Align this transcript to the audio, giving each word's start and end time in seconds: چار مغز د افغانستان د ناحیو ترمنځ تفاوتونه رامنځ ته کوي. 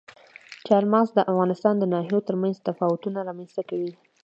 چار 0.67 0.83
مغز 0.93 1.09
د 1.13 1.19
افغانستان 1.31 1.75
د 1.79 1.83
ناحیو 1.93 2.25
ترمنځ 2.27 2.55
تفاوتونه 2.67 3.19
رامنځ 3.29 3.49
ته 3.57 3.63
کوي. 3.69 3.93